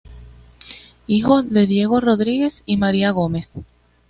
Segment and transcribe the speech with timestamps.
[1.05, 3.51] Hijo de Diego Rodríguez y María Gómez.